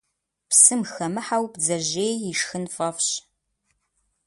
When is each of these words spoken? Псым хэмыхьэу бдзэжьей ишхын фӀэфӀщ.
Псым 0.49 0.81
хэмыхьэу 0.91 1.45
бдзэжьей 1.51 2.15
ишхын 2.31 2.65
фӀэфӀщ. 2.73 3.09